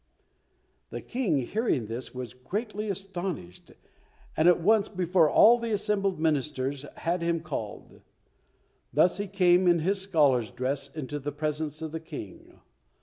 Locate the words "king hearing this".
1.01-2.11